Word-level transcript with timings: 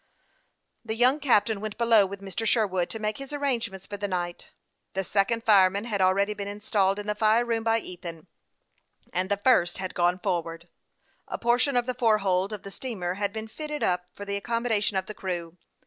The 0.83 0.95
young 0.95 1.19
captain 1.19 1.61
went 1.61 1.77
below 1.77 2.07
with 2.07 2.21
Mr. 2.21 2.47
Sherwood, 2.47 2.89
to 2.89 2.97
make 2.97 3.19
his 3.19 3.31
arrangements 3.31 3.85
for 3.85 3.97
the 3.97 4.07
night. 4.07 4.49
The 4.95 5.03
second 5.03 5.43
fireman 5.43 5.83
had 5.83 6.01
already 6.01 6.33
been 6.33 6.47
installed 6.47 6.97
in 6.97 7.05
the 7.05 7.13
fire 7.13 7.45
room 7.45 7.63
by 7.63 7.77
Ethan, 7.77 8.25
and 9.13 9.29
the 9.29 9.37
first 9.37 9.77
had 9.77 9.93
gone 9.93 10.17
forward. 10.17 10.67
A 11.27 11.37
portion 11.37 11.77
of 11.77 11.85
the 11.85 11.93
fore 11.93 12.17
hold 12.17 12.51
of 12.51 12.63
the 12.63 12.71
steamer 12.71 13.13
had 13.13 13.31
been 13.31 13.47
fitted 13.47 13.83
up 13.83 14.07
for 14.11 14.25
the 14.25 14.37
accommodation 14.37 14.97
of 14.97 15.05
the 15.05 15.13
crew. 15.13 15.57